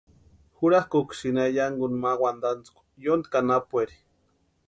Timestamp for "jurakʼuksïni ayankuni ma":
0.57-2.11